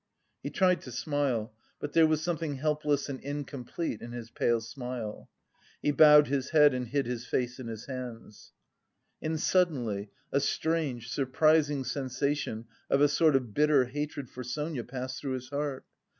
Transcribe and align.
He 0.41 0.49
tried 0.49 0.81
to 0.81 0.91
smile, 0.91 1.53
but 1.79 1.93
there 1.93 2.07
was 2.07 2.23
something 2.23 2.55
helpless 2.55 3.07
and 3.07 3.19
incomplete 3.19 4.01
in 4.01 4.13
his 4.13 4.31
pale 4.31 4.59
smile. 4.59 5.29
He 5.79 5.91
bowed 5.91 6.25
his 6.25 6.49
head 6.49 6.73
and 6.73 6.87
hid 6.87 7.05
his 7.05 7.27
face 7.27 7.59
in 7.59 7.67
his 7.67 7.85
hands. 7.85 8.51
And 9.21 9.39
suddenly 9.39 10.09
a 10.31 10.39
strange, 10.39 11.07
surprising 11.09 11.83
sensation 11.83 12.65
of 12.89 12.99
a 12.99 13.07
sort 13.07 13.35
of 13.35 13.53
bitter 13.53 13.85
hatred 13.85 14.27
for 14.31 14.43
Sonia 14.43 14.83
passed 14.83 15.21
through 15.21 15.33
his 15.33 15.49
heart. 15.49 15.85